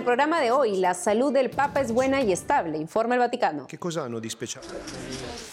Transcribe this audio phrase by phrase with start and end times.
[0.00, 3.66] el programa de hoy, la salud del Papa es buena y estable, informa el Vaticano.
[3.66, 4.66] ¿Qué cosa speciale?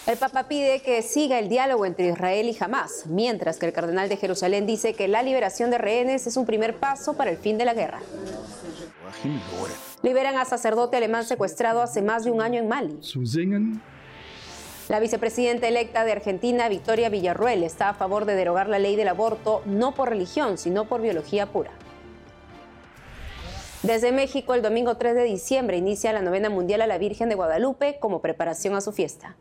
[0.06, 4.08] El Papa pide que siga el diálogo entre Israel y Hamas, mientras que el cardenal
[4.08, 7.58] de Jerusalén dice que la liberación de rehenes es un primer paso para el fin
[7.58, 8.00] de la guerra.
[10.02, 12.98] Liberan a sacerdote alemán secuestrado hace más de un año en Mali.
[14.88, 19.08] La vicepresidenta electa de Argentina, Victoria Villarruel, está a favor de derogar la ley del
[19.08, 21.72] aborto no por religión, sino por biología pura.
[23.84, 27.36] Desde México, el domingo 3 de diciembre inicia la novena mundial a la Virgen de
[27.36, 29.36] Guadalupe como preparación a su fiesta.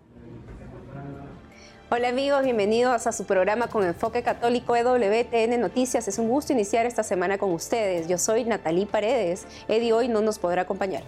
[1.89, 6.07] Hola amigos, bienvenidos a su programa con enfoque católico EWTN Noticias.
[6.07, 8.07] Es un gusto iniciar esta semana con ustedes.
[8.07, 9.47] Yo soy Natalie Paredes.
[9.67, 11.01] Eddie hoy no nos podrá acompañar.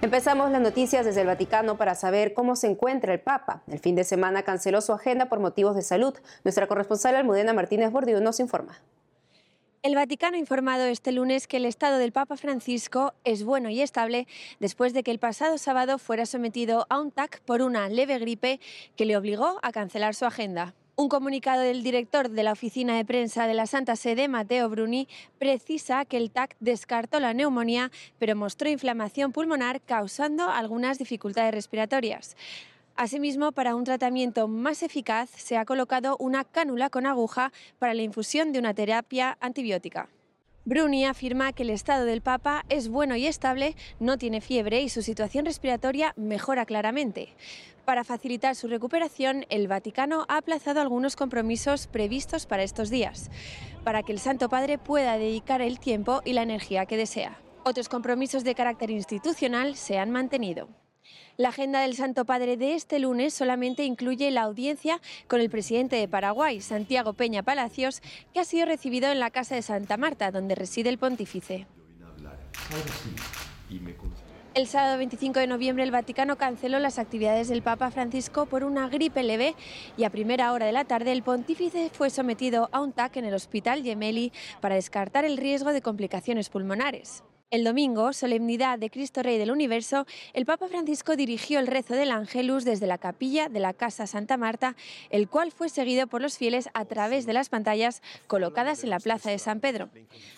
[0.00, 3.60] Empezamos las noticias desde el Vaticano para saber cómo se encuentra el Papa.
[3.70, 6.14] El fin de semana canceló su agenda por motivos de salud.
[6.44, 8.80] Nuestra corresponsal Almudena Martínez Bordiú nos informa.
[9.82, 13.80] El Vaticano ha informado este lunes que el estado del Papa Francisco es bueno y
[13.80, 14.26] estable
[14.58, 18.60] después de que el pasado sábado fuera sometido a un TAC por una leve gripe
[18.94, 20.74] que le obligó a cancelar su agenda.
[20.96, 25.08] Un comunicado del director de la oficina de prensa de la Santa Sede, Mateo Bruni,
[25.38, 32.36] precisa que el TAC descartó la neumonía, pero mostró inflamación pulmonar causando algunas dificultades respiratorias.
[33.00, 38.02] Asimismo, para un tratamiento más eficaz, se ha colocado una cánula con aguja para la
[38.02, 40.10] infusión de una terapia antibiótica.
[40.66, 44.90] Bruni afirma que el estado del Papa es bueno y estable, no tiene fiebre y
[44.90, 47.34] su situación respiratoria mejora claramente.
[47.86, 53.30] Para facilitar su recuperación, el Vaticano ha aplazado algunos compromisos previstos para estos días,
[53.82, 57.40] para que el Santo Padre pueda dedicar el tiempo y la energía que desea.
[57.64, 60.68] Otros compromisos de carácter institucional se han mantenido.
[61.36, 65.96] La agenda del Santo Padre de este lunes solamente incluye la audiencia con el presidente
[65.96, 68.02] de Paraguay, Santiago Peña Palacios,
[68.34, 71.66] que ha sido recibido en la Casa de Santa Marta, donde reside el pontífice.
[74.52, 78.88] El sábado 25 de noviembre el Vaticano canceló las actividades del Papa Francisco por una
[78.88, 79.54] gripe leve
[79.96, 83.26] y a primera hora de la tarde el pontífice fue sometido a un TAC en
[83.26, 87.22] el Hospital Gemelli para descartar el riesgo de complicaciones pulmonares.
[87.50, 92.12] El domingo, solemnidad de Cristo Rey del Universo, el Papa Francisco dirigió el rezo del
[92.12, 94.76] Ángelus desde la capilla de la Casa Santa Marta,
[95.10, 99.00] el cual fue seguido por los fieles a través de las pantallas colocadas en la
[99.00, 99.90] Plaza de San Pedro.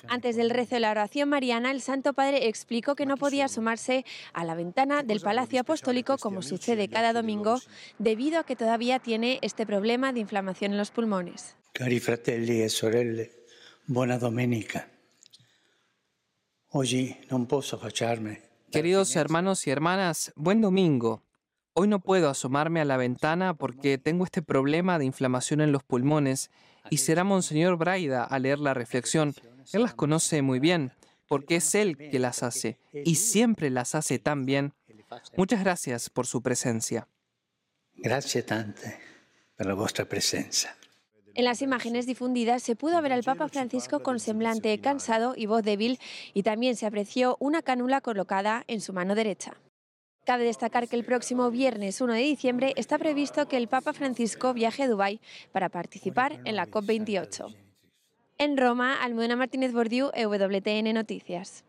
[0.09, 4.07] Antes del rezo de la oración mariana, el Santo Padre explicó que no podía asomarse
[4.33, 7.61] a la ventana del Palacio Apostólico como sucede cada domingo,
[7.99, 11.57] debido a que todavía tiene este problema de inflamación en los pulmones.
[11.75, 13.33] Cari fratelli e sorelle,
[13.87, 14.92] buona domenica.
[18.71, 21.23] Queridos hermanos y hermanas, buen domingo.
[21.75, 25.83] Hoy no puedo asomarme a la ventana porque tengo este problema de inflamación en los
[25.83, 26.51] pulmones
[26.89, 29.35] y será Monseñor Braida a leer la reflexión.
[29.75, 30.93] Él las conoce muy bien
[31.29, 34.73] porque es él que las hace y siempre las hace tan bien.
[35.37, 37.07] Muchas gracias por su presencia.
[37.97, 38.99] Gracias tante
[39.59, 40.75] por la vuestra presencia.
[41.35, 45.63] En las imágenes difundidas se pudo ver al Papa Francisco con semblante cansado y voz
[45.63, 45.99] débil
[46.35, 49.57] y también se apreció una cánula colocada en su mano derecha.
[50.27, 54.53] Cabe destacar que el próximo viernes 1 de diciembre está previsto que el Papa Francisco
[54.53, 55.21] viaje a Dubái
[55.53, 57.55] para participar en la COP28.
[58.37, 61.65] En Roma, Almudena Martínez Bordiú, EWTN Noticias.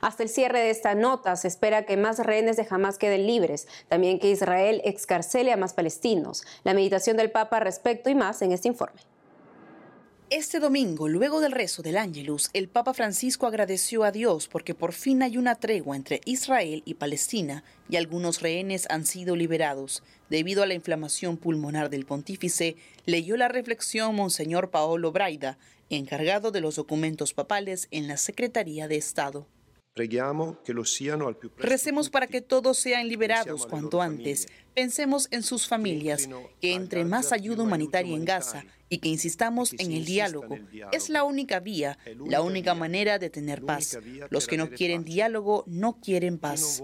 [0.00, 3.68] Hasta el cierre de esta nota se espera que más rehenes de Hamas queden libres,
[3.88, 6.44] también que Israel excarcele a más palestinos.
[6.64, 9.00] La meditación del Papa respecto y más en este informe.
[10.28, 14.92] Este domingo, luego del rezo del Ángelus, el Papa Francisco agradeció a Dios porque por
[14.92, 20.02] fin hay una tregua entre Israel y Palestina y algunos rehenes han sido liberados.
[20.28, 22.74] Debido a la inflamación pulmonar del pontífice,
[23.04, 25.58] leyó la reflexión Monseñor Paolo Braida,
[25.90, 29.46] encargado de los documentos papales en la Secretaría de Estado.
[31.56, 34.46] Recemos para que todos sean liberados cuanto antes.
[34.74, 36.28] Pensemos en sus familias,
[36.60, 40.58] que entre más ayuda humanitaria en Gaza y que insistamos en el diálogo.
[40.92, 43.98] Es la única vía, la única manera de tener paz.
[44.28, 46.82] Los que no quieren diálogo no quieren paz.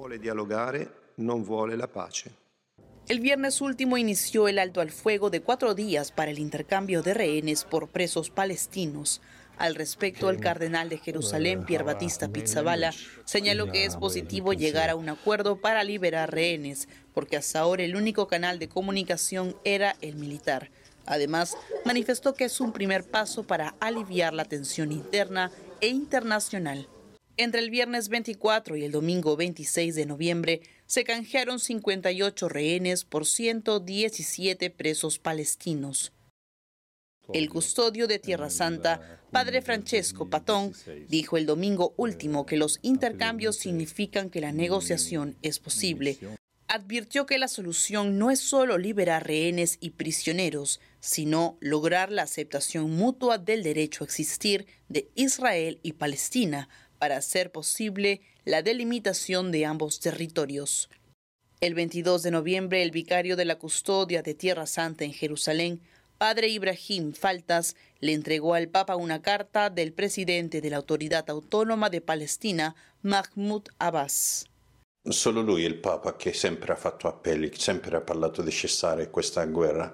[3.08, 7.12] El viernes último inició el alto al fuego de cuatro días para el intercambio de
[7.12, 9.20] rehenes por presos palestinos.
[9.62, 12.92] Al respecto, el cardenal de Jerusalén, Pierre Batista Pizzabala,
[13.24, 17.94] señaló que es positivo llegar a un acuerdo para liberar rehenes, porque hasta ahora el
[17.94, 20.72] único canal de comunicación era el militar.
[21.06, 26.88] Además, manifestó que es un primer paso para aliviar la tensión interna e internacional.
[27.36, 33.26] Entre el viernes 24 y el domingo 26 de noviembre se canjearon 58 rehenes por
[33.26, 36.12] 117 presos palestinos.
[37.32, 40.72] El custodio de Tierra Santa, Padre Francesco Patón,
[41.08, 46.18] dijo el domingo último que los intercambios significan que la negociación es posible.
[46.68, 52.90] Advirtió que la solución no es solo liberar rehenes y prisioneros, sino lograr la aceptación
[52.90, 59.66] mutua del derecho a existir de Israel y Palestina para hacer posible la delimitación de
[59.66, 60.88] ambos territorios.
[61.60, 65.80] El 22 de noviembre, el vicario de la custodia de Tierra Santa en Jerusalén
[66.22, 71.90] padre Ibrahim Faltas le entregó al Papa una carta del presidente de la Autoridad Autónoma
[71.90, 74.46] de Palestina, Mahmoud Abbas.
[75.04, 79.44] Solo lui, il Papa, che sempre ha fatto appelli, sempre ha parlato di cessare questa
[79.46, 79.92] guerra.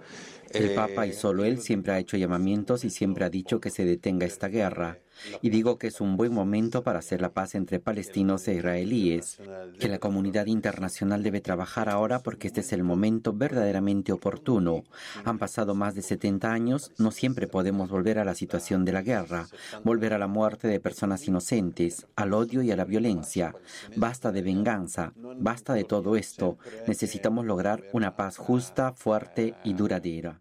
[0.50, 3.86] El Papa y solo él siempre ha hecho llamamientos y siempre ha dicho que se
[3.86, 4.98] detenga esta guerra.
[5.42, 9.40] Y digo que es un buen momento para hacer la paz entre palestinos e israelíes,
[9.78, 14.84] que la comunidad internacional debe trabajar ahora porque este es el momento verdaderamente oportuno.
[15.24, 19.02] Han pasado más de 70 años, no siempre podemos volver a la situación de la
[19.02, 19.48] guerra,
[19.84, 23.54] volver a la muerte de personas inocentes, al odio y a la violencia.
[23.96, 26.58] Basta de venganza, basta de todo esto.
[26.86, 30.40] Necesitamos lograr una paz justa, fuerte y duradera.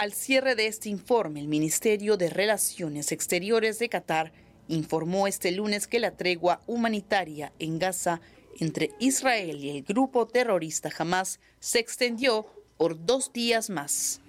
[0.00, 4.32] Al cierre de este informe, el Ministerio de Relaciones Exteriores de Qatar
[4.66, 8.22] informó este lunes que la tregua humanitaria en Gaza
[8.60, 12.46] entre Israel y el grupo terrorista Hamas se extendió
[12.78, 14.22] por dos días más.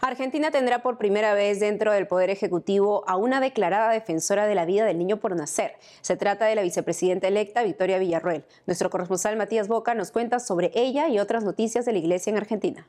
[0.00, 4.64] Argentina tendrá por primera vez dentro del Poder Ejecutivo a una declarada defensora de la
[4.64, 5.74] vida del niño por nacer.
[6.00, 8.46] Se trata de la vicepresidenta electa Victoria Villarruel.
[8.64, 12.38] Nuestro corresponsal Matías Boca nos cuenta sobre ella y otras noticias de la Iglesia en
[12.38, 12.88] Argentina.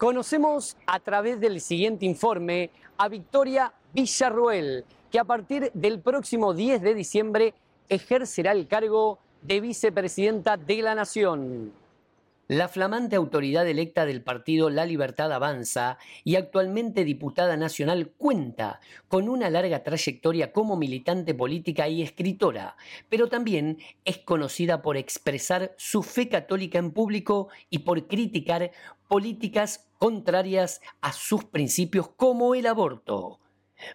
[0.00, 6.80] Conocemos a través del siguiente informe a Victoria Villarruel, que a partir del próximo 10
[6.80, 7.52] de diciembre
[7.86, 11.74] ejercerá el cargo de vicepresidenta de la Nación.
[12.48, 19.28] La flamante autoridad electa del partido La Libertad Avanza y actualmente diputada nacional cuenta con
[19.28, 22.74] una larga trayectoria como militante política y escritora,
[23.10, 23.76] pero también
[24.06, 28.72] es conocida por expresar su fe católica en público y por criticar
[29.06, 33.38] políticas contrarias a sus principios como el aborto.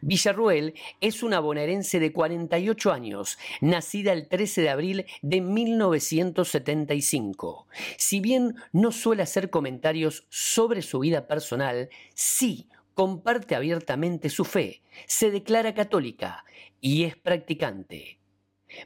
[0.02, 7.66] Villarruel es una bonaerense de 48 años, nacida el 13 de abril de 1975.
[7.98, 14.84] Si bien no suele hacer comentarios sobre su vida personal, sí comparte abiertamente su fe,
[15.08, 16.46] se declara católica
[16.80, 18.20] y es practicante.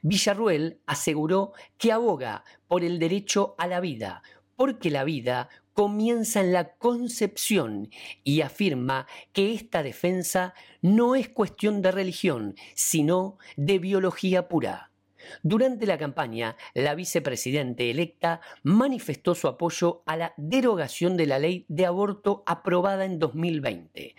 [0.03, 4.23] Villarruel aseguró que aboga por el derecho a la vida,
[4.55, 5.49] porque la vida
[5.79, 7.89] comienza en la concepción
[8.25, 14.91] y afirma que esta defensa no es cuestión de religión, sino de biología pura.
[15.43, 21.65] Durante la campaña, la vicepresidente electa manifestó su apoyo a la derogación de la ley
[21.67, 24.15] de aborto aprobada en 2020.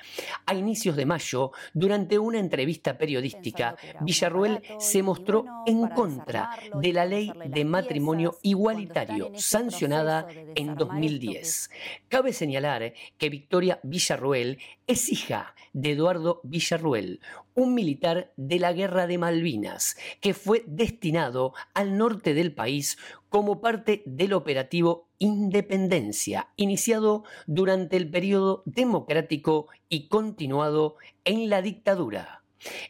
[0.46, 7.04] A inicios de mayo, durante una entrevista periodística, Villarruel se mostró en contra de la
[7.04, 11.70] ley de matrimonio igualitario sancionada en 2010.
[12.08, 17.20] Cabe señalar que Victoria Villarruel es hija de Eduardo Villarruel,
[17.54, 22.98] un militar de la Guerra de Malvinas, que fue destinado al norte del país
[23.28, 32.42] como parte del operativo Independencia, iniciado durante el periodo democrático y continuado en la dictadura.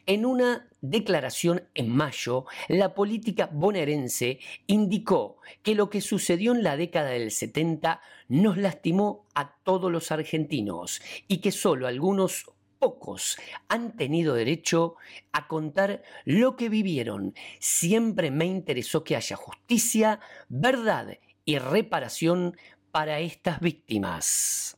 [0.07, 6.77] En una declaración en mayo, la política bonaerense indicó que lo que sucedió en la
[6.77, 12.47] década del 70 nos lastimó a todos los argentinos y que solo algunos
[12.81, 14.97] pocos han tenido derecho
[15.33, 17.35] a contar lo que vivieron.
[17.61, 20.19] Siempre me interesó que haya justicia,
[20.49, 22.57] verdad y reparación
[22.91, 24.77] para estas víctimas.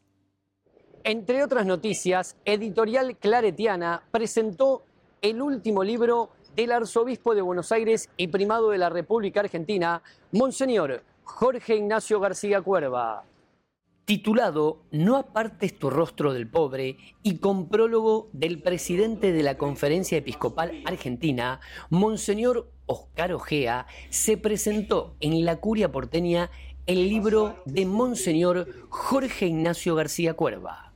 [1.05, 4.85] Entre otras noticias, Editorial Claretiana presentó
[5.23, 11.03] el último libro del arzobispo de Buenos Aires y primado de la República Argentina, Monseñor
[11.25, 13.25] Jorge Ignacio García Cuerva
[14.05, 20.19] titulado No apartes tu rostro del pobre y con prólogo del presidente de la Conferencia
[20.19, 26.51] Episcopal Argentina, Monseñor Oscar Ojea, se presentó en la curia porteña
[26.87, 30.93] el libro de Monseñor Jorge Ignacio García Cuerva.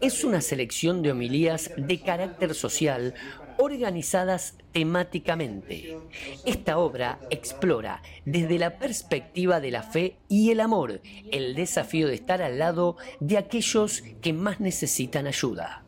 [0.00, 3.14] Es una selección de homilías de carácter social
[3.60, 5.96] organizadas temáticamente.
[6.44, 11.00] Esta obra explora desde la perspectiva de la fe y el amor
[11.30, 15.84] el desafío de estar al lado de aquellos que más necesitan ayuda.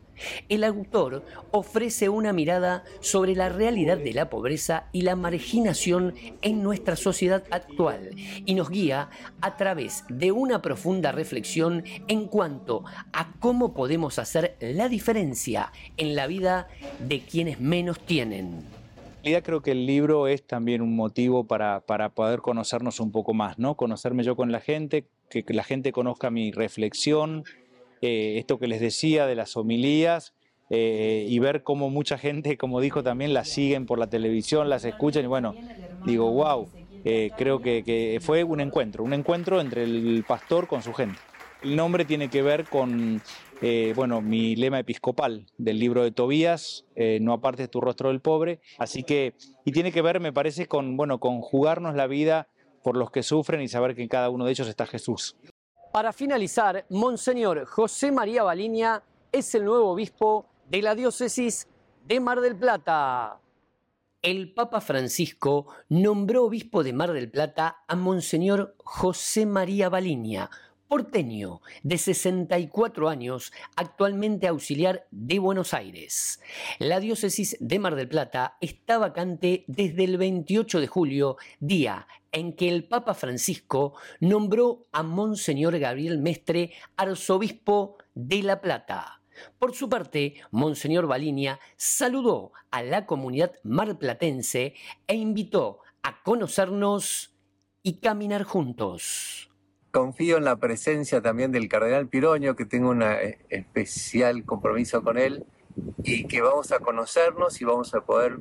[0.49, 6.63] El autor ofrece una mirada sobre la realidad de la pobreza y la marginación en
[6.63, 8.11] nuestra sociedad actual
[8.45, 9.09] y nos guía
[9.41, 16.15] a través de una profunda reflexión en cuanto a cómo podemos hacer la diferencia en
[16.15, 16.67] la vida
[16.99, 18.63] de quienes menos tienen.
[19.23, 23.11] En realidad creo que el libro es también un motivo para, para, poder conocernos un
[23.11, 23.75] poco más, ¿no?
[23.75, 27.45] Conocerme yo con la gente, que la gente conozca mi reflexión,
[28.05, 30.33] eh, esto que les decía de las homilías
[30.69, 34.83] eh, y ver cómo mucha gente, como dijo también, las siguen por la televisión, las
[34.83, 35.55] escuchan y bueno,
[36.05, 36.67] digo, wow,
[37.05, 41.17] eh, creo que, fue un encuentro, un encuentro entre el pastor con su gente.
[41.63, 43.21] El nombre tiene que ver con,
[43.95, 46.83] bueno, mi lema episcopal del libro de Tobías,
[47.21, 49.33] no apartes tu rostro del pobre, así que,
[49.63, 52.49] y tiene que ver, me parece, con, bueno, con jugarnos la vida
[52.83, 55.37] por los que sufren y saber que en cada uno de ellos está Jesús.
[55.93, 61.67] Para finalizar, Monseñor José María Baliña es el nuevo obispo de la diócesis
[62.07, 63.39] de Mar del Plata.
[64.23, 70.49] El Papa Francisco nombró obispo de Mar del Plata a Monseñor José María Baliña,
[70.87, 76.39] porteño de 64 años, actualmente auxiliar de Buenos Aires.
[76.79, 82.53] La diócesis de Mar del Plata está vacante desde el 28 de julio, día en
[82.53, 89.21] que el Papa Francisco nombró a Monseñor Gabriel Mestre arzobispo de La Plata.
[89.57, 94.73] Por su parte, Monseñor Balinia saludó a la comunidad marplatense
[95.07, 97.33] e invitó a conocernos
[97.81, 99.49] y caminar juntos.
[99.91, 103.03] Confío en la presencia también del cardenal Piroño, que tengo un
[103.49, 105.45] especial compromiso con él
[106.03, 108.39] y que vamos a conocernos y vamos a poder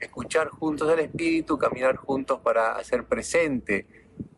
[0.00, 3.86] escuchar juntos al Espíritu, caminar juntos para hacer presente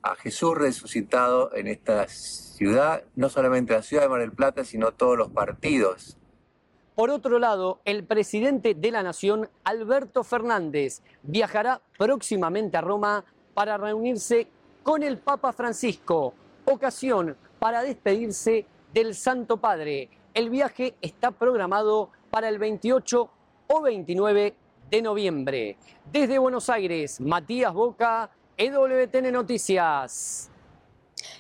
[0.02, 4.92] a Jesús resucitado en esta ciudad, no solamente la ciudad de Mar del Plata, sino
[4.92, 6.19] todos los partidos.
[6.95, 13.78] Por otro lado, el presidente de la Nación, Alberto Fernández, viajará próximamente a Roma para
[13.78, 14.49] reunirse
[14.83, 20.11] con el Papa Francisco, ocasión para despedirse del Santo Padre.
[20.35, 23.31] El viaje está programado para el 28
[23.69, 24.54] o 29
[24.92, 25.76] de noviembre.
[26.12, 30.51] Desde Buenos Aires, Matías Boca, EWTN Noticias.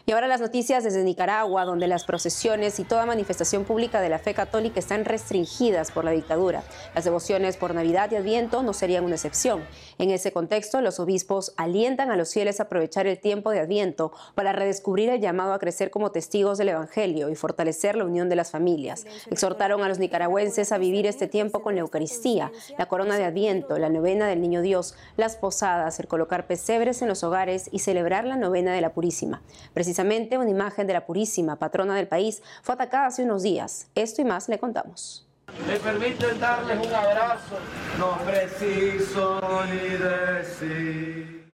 [0.06, 4.18] Y ahora las noticias desde Nicaragua, donde las procesiones y toda manifestación pública de la
[4.18, 6.62] fe católica están restringidas por la dictadura.
[6.94, 9.64] Las devociones por Navidad y Adviento no serían una excepción.
[9.98, 14.12] En ese contexto, los obispos alientan a los fieles a aprovechar el tiempo de Adviento
[14.34, 18.36] para redescubrir el llamado a crecer como testigos del Evangelio y fortalecer la unión de
[18.36, 19.06] las familias.
[19.30, 23.78] Exhortaron a los nicaragüenses a vivir este tiempo con la Eucaristía, la corona de Adviento,
[23.78, 28.24] la novena del Niño Dios, las posadas, el colocar pesebres en los hogares y celebrar
[28.24, 29.42] la novena de la Purísima.
[29.74, 33.88] Precisamente una imagen de la Purísima, patrona del país, fue atacada hace unos días.
[33.94, 35.26] Esto y más le contamos.
[35.66, 37.58] Me permiten darles un abrazo,
[37.98, 41.50] no preciso ni decir.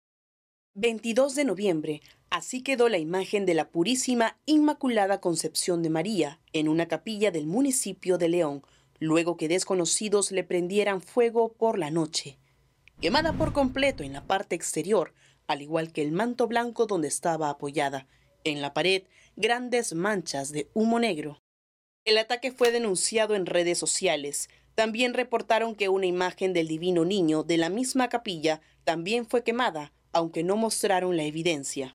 [0.75, 6.69] 22 de noviembre, así quedó la imagen de la Purísima Inmaculada Concepción de María en
[6.69, 8.63] una capilla del municipio de León,
[8.99, 12.39] luego que desconocidos le prendieran fuego por la noche.
[13.01, 15.15] Quemada por completo en la parte exterior,
[15.47, 18.07] al igual que el manto blanco donde estaba apoyada.
[18.45, 19.05] En la pared,
[19.37, 21.43] grandes manchas de humo negro.
[22.05, 24.49] El ataque fue denunciado en redes sociales.
[24.75, 29.93] También reportaron que una imagen del Divino Niño de la misma capilla también fue quemada,
[30.13, 31.95] aunque no mostraron la evidencia.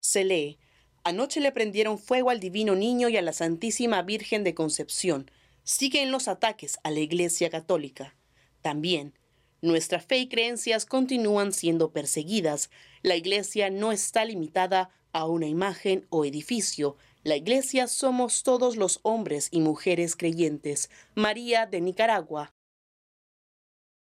[0.00, 0.58] Se lee,
[1.04, 5.30] anoche le prendieron fuego al Divino Niño y a la Santísima Virgen de Concepción.
[5.62, 8.16] Siguen los ataques a la Iglesia Católica.
[8.62, 9.14] También,
[9.62, 12.70] nuestra fe y creencias continúan siendo perseguidas.
[13.02, 16.96] La Iglesia no está limitada a una imagen o edificio,
[17.26, 20.90] la iglesia somos todos los hombres y mujeres creyentes.
[21.16, 22.52] María de Nicaragua.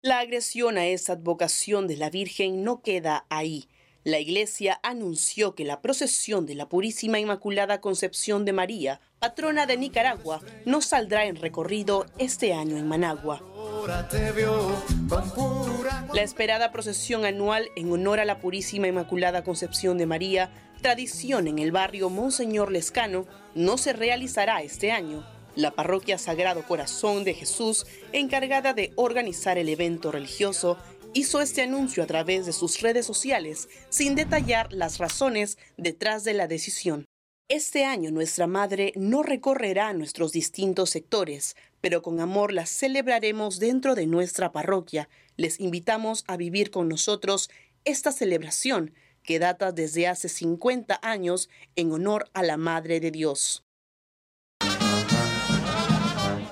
[0.01, 3.69] La agresión a esa advocación de la Virgen no queda ahí.
[4.03, 9.77] La iglesia anunció que la procesión de la Purísima Inmaculada Concepción de María, patrona de
[9.77, 13.52] Nicaragua, no saldrá en recorrido este año en Managua.
[16.13, 21.59] La esperada procesión anual en honor a la Purísima Inmaculada Concepción de María tradición en
[21.59, 23.25] el barrio Monseñor Lescano
[23.55, 25.25] no se realizará este año.
[25.55, 30.77] La parroquia Sagrado Corazón de Jesús, encargada de organizar el evento religioso,
[31.13, 36.33] hizo este anuncio a través de sus redes sociales sin detallar las razones detrás de
[36.33, 37.05] la decisión.
[37.49, 43.95] Este año nuestra Madre no recorrerá nuestros distintos sectores, pero con amor la celebraremos dentro
[43.95, 45.09] de nuestra parroquia.
[45.35, 47.49] Les invitamos a vivir con nosotros
[47.83, 53.65] esta celebración que data desde hace 50 años en honor a la Madre de Dios.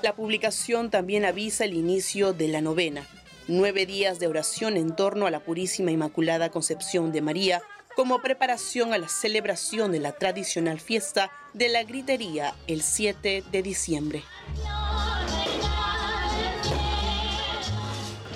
[0.02, 3.06] La publicación también avisa el inicio de la novena,
[3.48, 7.62] nueve días de oración en torno a la Purísima Inmaculada Concepción de María,
[7.96, 13.62] como preparación a la celebración de la tradicional fiesta de la gritería el 7 de
[13.62, 14.22] diciembre.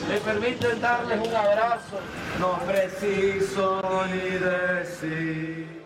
[0.08, 1.98] Me permiten darles un abrazo,
[2.38, 5.82] no preciso ni decir.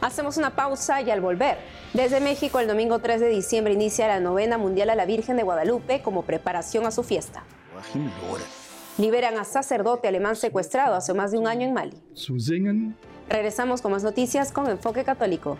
[0.00, 1.58] Hacemos una pausa y al volver,
[1.92, 5.44] desde México el domingo 3 de diciembre inicia la novena mundial a la Virgen de
[5.44, 7.44] Guadalupe como preparación a su fiesta.
[8.98, 11.96] Liberan a sacerdote alemán secuestrado hace más de un año en Mali.
[13.28, 15.56] Regresamos con más noticias con Enfoque Católico.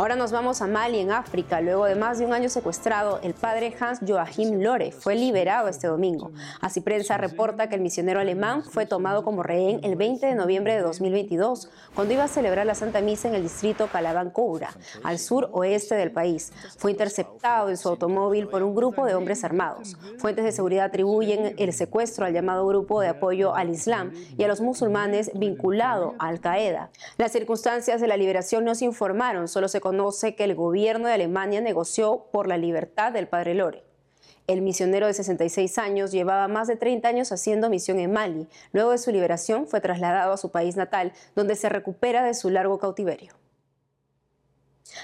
[0.00, 1.60] Ahora nos vamos a Mali, en África.
[1.60, 5.88] Luego de más de un año secuestrado, el padre Hans Joachim Lore fue liberado este
[5.88, 6.32] domingo.
[6.62, 10.74] Así prensa reporta que el misionero alemán fue tomado como rehén el 20 de noviembre
[10.74, 14.70] de 2022, cuando iba a celebrar la Santa Misa en el distrito Calaban-Coura,
[15.02, 16.50] al sur oeste del país.
[16.78, 19.98] Fue interceptado en su automóvil por un grupo de hombres armados.
[20.16, 24.48] Fuentes de seguridad atribuyen el secuestro al llamado Grupo de Apoyo al Islam y a
[24.48, 26.88] los musulmanes vinculado a Al-Qaeda.
[27.18, 31.14] Las circunstancias de la liberación no se informaron, solo se conoce que el gobierno de
[31.14, 33.82] Alemania negoció por la libertad del padre Lore.
[34.46, 38.46] El misionero de 66 años llevaba más de 30 años haciendo misión en Mali.
[38.70, 42.50] Luego de su liberación fue trasladado a su país natal, donde se recupera de su
[42.50, 43.32] largo cautiverio.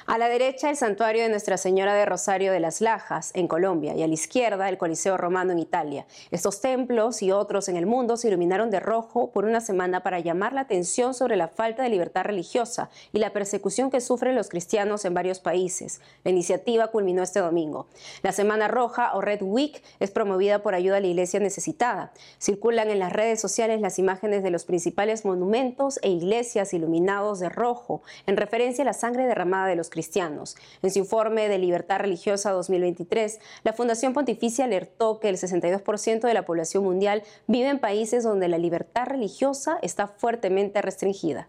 [0.07, 3.95] A la derecha, el santuario de Nuestra Señora de Rosario de las Lajas, en Colombia,
[3.95, 6.07] y a la izquierda, el Coliseo Romano en Italia.
[6.31, 10.21] Estos templos y otros en el mundo se iluminaron de rojo por una semana para
[10.21, 14.49] llamar la atención sobre la falta de libertad religiosa y la persecución que sufren los
[14.49, 16.01] cristianos en varios países.
[16.25, 17.87] La iniciativa culminó este domingo.
[18.23, 22.13] La Semana Roja o Red Week es promovida por ayuda a la iglesia necesitada.
[22.39, 27.49] Circulan en las redes sociales las imágenes de los principales monumentos e iglesias iluminados de
[27.49, 30.57] rojo, en referencia a la sangre derramada de los cristianos.
[30.83, 36.35] En su informe de Libertad Religiosa 2023, la Fundación Pontificia alertó que el 62% de
[36.35, 41.49] la población mundial vive en países donde la libertad religiosa está fuertemente restringida.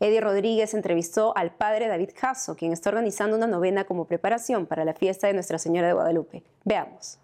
[0.00, 4.84] Eddie Rodríguez entrevistó al padre David Caso, quien está organizando una novena como preparación para
[4.84, 6.42] la fiesta de Nuestra Señora de Guadalupe.
[6.64, 7.18] Veamos.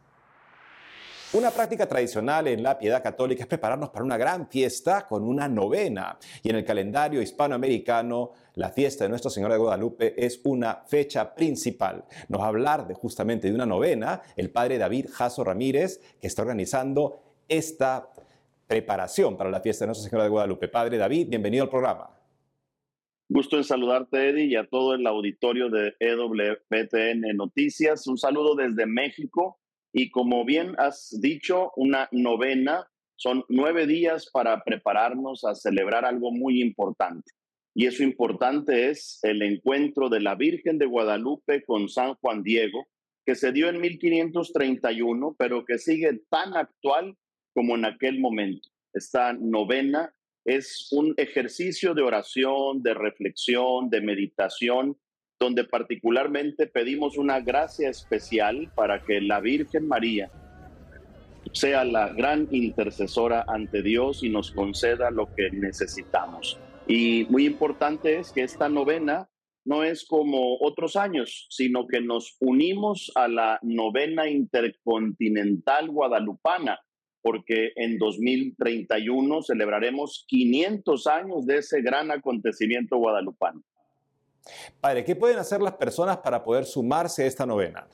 [1.34, 5.46] Una práctica tradicional en la piedad católica es prepararnos para una gran fiesta con una
[5.46, 6.18] novena.
[6.42, 11.34] Y en el calendario hispanoamericano, la fiesta de Nuestra Señora de Guadalupe es una fecha
[11.34, 12.02] principal.
[12.30, 16.28] Nos va a hablar de justamente de una novena el padre David Jasso Ramírez, que
[16.28, 18.08] está organizando esta
[18.66, 20.68] preparación para la fiesta de Nuestra Señora de Guadalupe.
[20.68, 22.08] Padre David, bienvenido al programa.
[23.28, 28.06] Gusto en saludarte, Eddie, y a todo el auditorio de EWTN Noticias.
[28.06, 29.58] Un saludo desde México
[29.92, 36.30] y como bien has dicho, una novena son nueve días para prepararnos a celebrar algo
[36.30, 37.32] muy importante.
[37.74, 42.88] Y eso importante es el encuentro de la Virgen de Guadalupe con San Juan Diego,
[43.24, 47.16] que se dio en 1531, pero que sigue tan actual
[47.54, 48.68] como en aquel momento.
[48.92, 54.96] Esta novena es un ejercicio de oración, de reflexión, de meditación
[55.40, 60.30] donde particularmente pedimos una gracia especial para que la Virgen María
[61.52, 66.58] sea la gran intercesora ante Dios y nos conceda lo que necesitamos.
[66.86, 69.28] Y muy importante es que esta novena
[69.64, 76.80] no es como otros años, sino que nos unimos a la novena intercontinental guadalupana,
[77.22, 83.62] porque en 2031 celebraremos 500 años de ese gran acontecimiento guadalupano.
[84.80, 87.86] Padre, ¿qué pueden hacer las personas para poder sumarse a esta novena?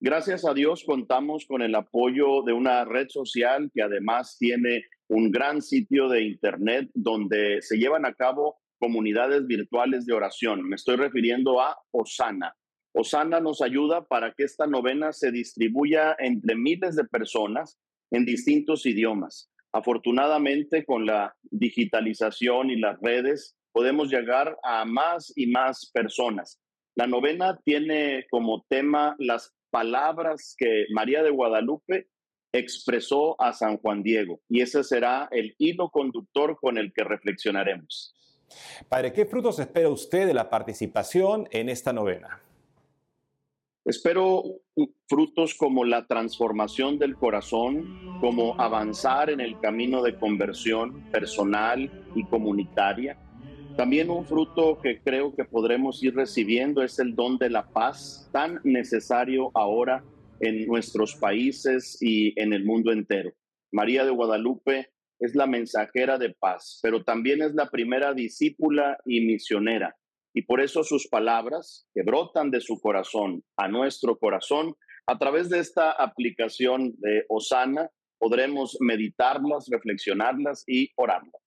[0.00, 5.30] Gracias a Dios contamos con el apoyo de una red social que además tiene un
[5.30, 10.68] gran sitio de internet donde se llevan a cabo comunidades virtuales de oración.
[10.68, 12.54] Me estoy refiriendo a Osana.
[12.92, 17.78] Osana nos ayuda para que esta novena se distribuya entre miles de personas
[18.10, 19.50] en distintos idiomas.
[19.72, 26.60] Afortunadamente, con la digitalización y las redes, podemos llegar a más y más personas.
[26.94, 32.06] La novena tiene como tema las palabras que María de Guadalupe
[32.52, 38.14] expresó a San Juan Diego y ese será el hilo conductor con el que reflexionaremos.
[38.88, 42.40] Padre, ¿qué frutos espera usted de la participación en esta novena?
[43.84, 44.44] Espero
[45.08, 52.24] frutos como la transformación del corazón, como avanzar en el camino de conversión personal y
[52.24, 53.18] comunitaria,
[53.76, 58.28] también un fruto que creo que podremos ir recibiendo es el don de la paz,
[58.32, 60.04] tan necesario ahora
[60.40, 63.32] en nuestros países y en el mundo entero.
[63.72, 69.20] María de Guadalupe es la mensajera de paz, pero también es la primera discípula y
[69.22, 69.96] misionera.
[70.34, 74.74] Y por eso sus palabras, que brotan de su corazón a nuestro corazón,
[75.06, 81.43] a través de esta aplicación de Osana, podremos meditarlas, reflexionarlas y orarlas.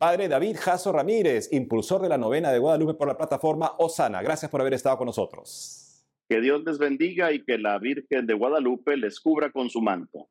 [0.00, 4.22] Padre David Jasso Ramírez, impulsor de la novena de Guadalupe por la plataforma Osana.
[4.22, 6.06] Gracias por haber estado con nosotros.
[6.26, 10.30] Que Dios les bendiga y que la Virgen de Guadalupe les cubra con su manto.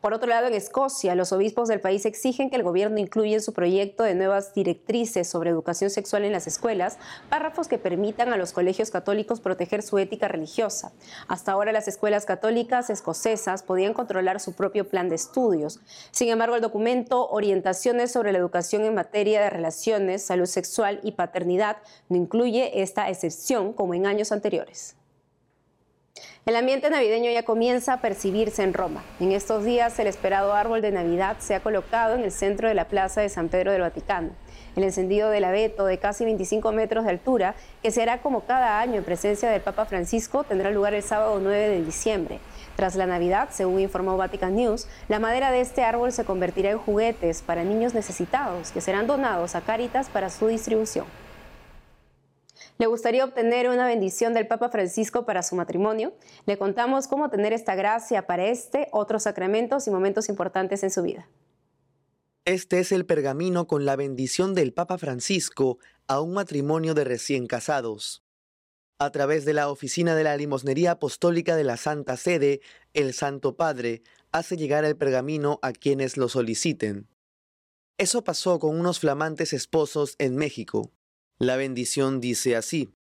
[0.00, 3.42] Por otro lado, en Escocia, los obispos del país exigen que el gobierno incluya en
[3.42, 8.36] su proyecto de nuevas directrices sobre educación sexual en las escuelas párrafos que permitan a
[8.36, 10.92] los colegios católicos proteger su ética religiosa.
[11.28, 15.80] Hasta ahora las escuelas católicas escocesas podían controlar su propio plan de estudios.
[16.10, 21.12] Sin embargo, el documento Orientaciones sobre la educación en materia de relaciones, salud sexual y
[21.12, 24.96] paternidad no incluye esta excepción como en años anteriores.
[26.44, 29.04] El ambiente navideño ya comienza a percibirse en Roma.
[29.20, 32.74] En estos días el esperado árbol de Navidad se ha colocado en el centro de
[32.74, 34.30] la Plaza de San Pedro del Vaticano.
[34.74, 38.80] El encendido del abeto de casi 25 metros de altura, que se hará como cada
[38.80, 42.40] año en presencia del Papa Francisco, tendrá lugar el sábado 9 de diciembre.
[42.74, 46.78] Tras la Navidad, según informó Vatican News, la madera de este árbol se convertirá en
[46.78, 51.21] juguetes para niños necesitados que serán donados a Cáritas para su distribución.
[52.78, 56.14] ¿Le gustaría obtener una bendición del Papa Francisco para su matrimonio?
[56.46, 61.02] Le contamos cómo tener esta gracia para este, otros sacramentos y momentos importantes en su
[61.02, 61.28] vida.
[62.44, 67.46] Este es el pergamino con la bendición del Papa Francisco a un matrimonio de recién
[67.46, 68.24] casados.
[68.98, 72.60] A través de la oficina de la limosnería apostólica de la Santa Sede,
[72.94, 77.08] el Santo Padre hace llegar el pergamino a quienes lo soliciten.
[77.98, 80.90] Eso pasó con unos flamantes esposos en México.
[81.42, 82.94] La bendición dice así.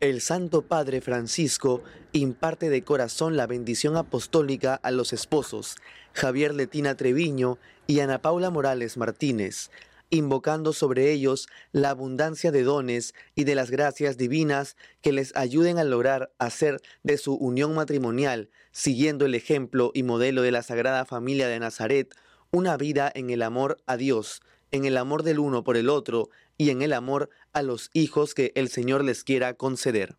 [0.00, 5.76] El Santo Padre Francisco imparte de corazón la bendición apostólica a los esposos
[6.14, 9.70] Javier Letina Treviño y Ana Paula Morales Martínez,
[10.10, 15.78] invocando sobre ellos la abundancia de dones y de las gracias divinas que les ayuden
[15.78, 21.04] a lograr hacer de su unión matrimonial, siguiendo el ejemplo y modelo de la Sagrada
[21.04, 22.16] Familia de Nazaret,
[22.50, 26.30] una vida en el amor a Dios, en el amor del uno por el otro
[26.56, 30.16] y en el amor a los hijos que el Señor les quiera conceder.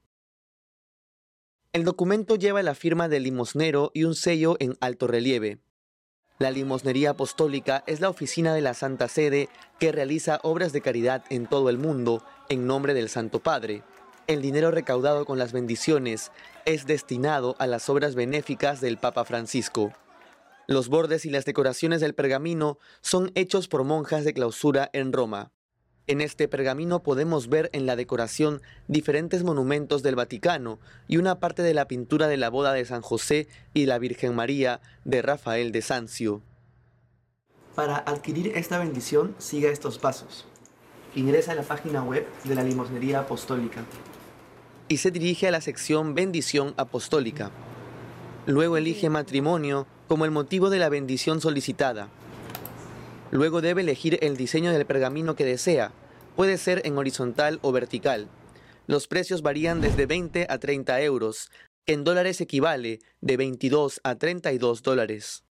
[1.74, 5.60] El documento lleva la firma del limosnero y un sello en alto relieve.
[6.38, 11.24] La limosnería apostólica es la oficina de la Santa Sede que realiza obras de caridad
[11.30, 13.84] en todo el mundo en nombre del Santo Padre.
[14.28, 16.32] El dinero recaudado con las bendiciones
[16.66, 19.94] es destinado a las obras benéficas del Papa Francisco.
[20.68, 25.52] Los bordes y las decoraciones del pergamino son hechos por monjas de clausura en Roma.
[26.08, 31.64] En este pergamino podemos ver en la decoración diferentes monumentos del Vaticano y una parte
[31.64, 35.72] de la pintura de la boda de San José y la Virgen María de Rafael
[35.72, 36.44] de Sancio.
[37.74, 40.46] Para adquirir esta bendición, siga estos pasos.
[41.16, 43.84] Ingresa a la página web de la Limosnería Apostólica
[44.88, 47.50] y se dirige a la sección Bendición Apostólica.
[48.46, 52.10] Luego elige matrimonio como el motivo de la bendición solicitada
[53.32, 55.92] Luego debe elegir el diseño del pergamino que desea.
[56.36, 58.28] Puede ser en horizontal o vertical.
[58.88, 61.50] Los precios varían desde 20 a 30 euros.
[61.88, 65.44] En dólares equivale de 22 a 32 dólares.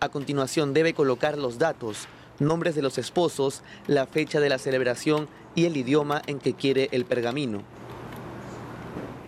[0.00, 2.08] A continuación debe colocar los datos,
[2.40, 6.88] nombres de los esposos, la fecha de la celebración y el idioma en que quiere
[6.92, 7.62] el pergamino.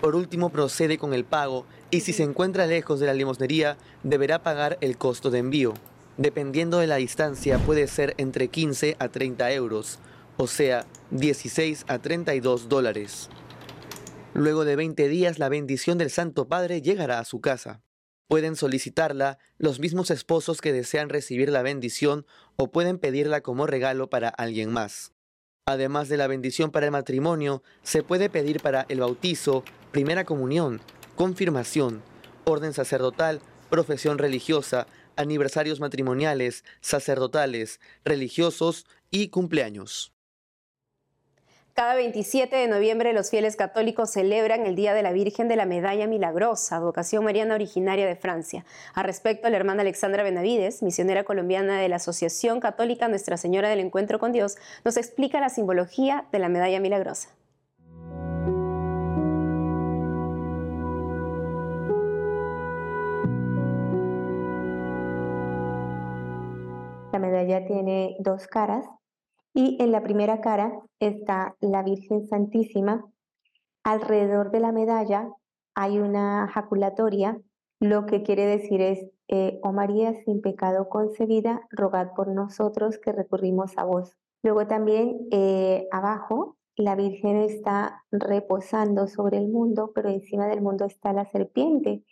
[0.00, 4.42] Por último procede con el pago y si se encuentra lejos de la limosnería deberá
[4.42, 5.74] pagar el costo de envío.
[6.16, 9.98] Dependiendo de la distancia puede ser entre 15 a 30 euros,
[10.36, 13.28] o sea, 16 a 32 dólares.
[14.32, 17.82] Luego de 20 días la bendición del Santo Padre llegará a su casa.
[18.28, 24.08] Pueden solicitarla los mismos esposos que desean recibir la bendición o pueden pedirla como regalo
[24.08, 25.12] para alguien más.
[25.66, 30.80] Además de la bendición para el matrimonio, se puede pedir para el bautizo, primera comunión,
[31.16, 32.02] confirmación,
[32.44, 40.14] orden sacerdotal, profesión religiosa, aniversarios matrimoniales, sacerdotales, religiosos y cumpleaños.
[41.74, 45.66] Cada 27 de noviembre los fieles católicos celebran el Día de la Virgen de la
[45.66, 48.64] Medalla Milagrosa, vocación mariana originaria de Francia.
[48.94, 53.80] A respecto, la hermana Alexandra Benavides, misionera colombiana de la Asociación Católica Nuestra Señora del
[53.80, 57.30] Encuentro con Dios, nos explica la simbología de la Medalla Milagrosa.
[67.24, 68.86] Medalla tiene dos caras
[69.52, 73.04] y en la primera cara está la Virgen Santísima.
[73.82, 75.28] Alrededor de la medalla
[75.74, 77.38] hay una jaculatoria
[77.84, 83.12] lo que quiere decir es, eh, oh María, sin pecado concebida, rogad por nosotros que
[83.12, 84.16] recurrimos a vos.
[84.42, 90.86] Luego también eh, abajo, la Virgen está reposando sobre el mundo, pero encima del mundo
[90.86, 92.02] está la serpiente,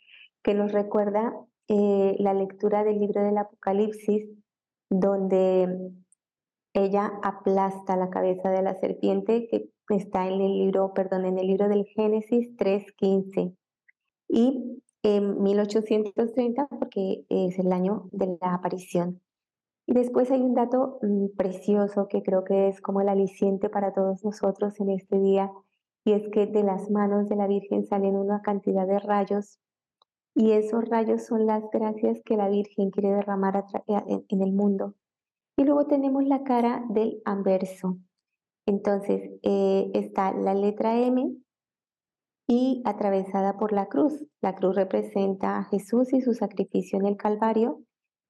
[0.42, 1.34] que nos recuerda
[1.68, 4.28] eh, la lectura del libro del Apocalipsis,
[4.92, 5.92] donde
[6.74, 11.46] ella aplasta la cabeza de la serpiente que está en el libro, perdón, en el
[11.46, 13.56] libro del Génesis 3.15.
[14.28, 19.20] Y en 1830, porque es el año de la aparición.
[19.86, 23.92] Y después hay un dato mm, precioso que creo que es como el aliciente para
[23.92, 25.50] todos nosotros en este día,
[26.04, 29.58] y es que de las manos de la Virgen salen una cantidad de rayos,
[30.34, 34.94] y esos rayos son las gracias que la Virgen quiere derramar eh, en el mundo.
[35.56, 37.98] Y luego tenemos la cara del anverso.
[38.66, 41.36] Entonces eh, está la letra M
[42.48, 44.24] y atravesada por la cruz.
[44.40, 47.82] La cruz representa a Jesús y su sacrificio en el Calvario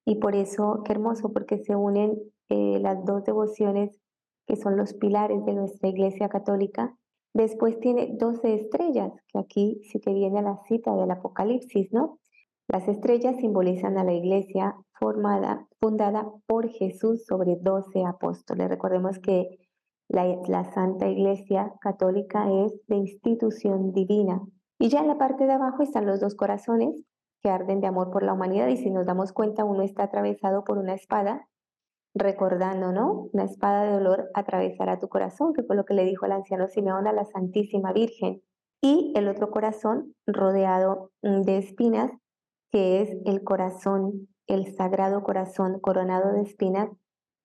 [0.05, 4.01] y por eso, qué hermoso, porque se unen eh, las dos devociones
[4.47, 6.97] que son los pilares de nuestra Iglesia Católica.
[7.35, 12.19] Después tiene 12 estrellas, que aquí sí que viene a la cita del Apocalipsis, ¿no?
[12.69, 18.69] Las estrellas simbolizan a la iglesia formada, fundada por Jesús sobre 12 apóstoles.
[18.69, 19.59] Recordemos que
[20.09, 24.43] la, Santa Iglesia Católica es de institución divina.
[24.79, 27.05] Y ya en la parte de abajo están los dos corazones
[27.41, 30.65] que arden de amor por la humanidad y si nos damos cuenta uno está atravesado
[30.65, 31.49] por una espada,
[32.15, 33.29] recordando, ¿no?
[33.33, 36.69] Una espada de dolor atravesará tu corazón, que fue lo que le dijo el anciano
[36.69, 38.43] Simeón a la Santísima Virgen.
[38.81, 42.11] Y el otro corazón rodeado mm, de espinas,
[42.71, 46.91] que es el corazón, el sagrado corazón coronado de espinas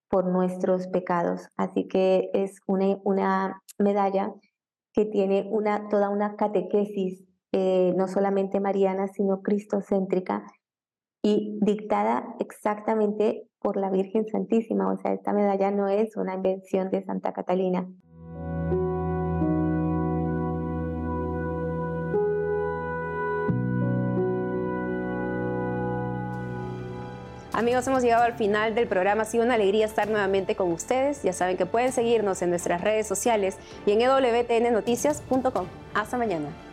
[0.10, 1.48] por nuestros pecados.
[1.58, 4.34] Así que es una, una medalla
[4.94, 10.44] que tiene una, toda una catequesis, eh, no solamente mariana, sino cristocéntrica,
[11.28, 14.90] y dictada exactamente por la Virgen Santísima.
[14.90, 17.86] O sea, esta medalla no es una invención de Santa Catalina.
[27.52, 29.24] Amigos, hemos llegado al final del programa.
[29.24, 31.24] Ha sido una alegría estar nuevamente con ustedes.
[31.24, 35.66] Ya saben que pueden seguirnos en nuestras redes sociales y en ewtnnoticias.com.
[35.94, 36.67] Hasta mañana.